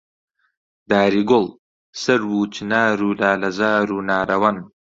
[0.89, 1.45] داری گوڵ،
[2.01, 4.57] سەرو و چنار و لالەزار و نارەوەن